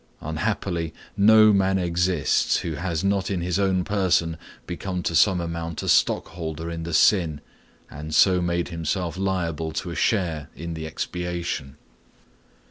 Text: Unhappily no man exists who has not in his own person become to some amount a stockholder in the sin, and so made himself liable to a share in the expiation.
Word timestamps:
Unhappily 0.21 0.95
no 1.15 1.53
man 1.53 1.77
exists 1.77 2.57
who 2.61 2.73
has 2.73 3.03
not 3.03 3.29
in 3.29 3.41
his 3.41 3.59
own 3.59 3.83
person 3.83 4.35
become 4.65 5.03
to 5.03 5.13
some 5.13 5.39
amount 5.39 5.83
a 5.83 5.87
stockholder 5.87 6.71
in 6.71 6.81
the 6.81 6.91
sin, 6.91 7.39
and 7.87 8.15
so 8.15 8.41
made 8.41 8.69
himself 8.69 9.15
liable 9.15 9.71
to 9.73 9.91
a 9.91 9.95
share 9.95 10.49
in 10.55 10.73
the 10.73 10.87
expiation. 10.87 11.77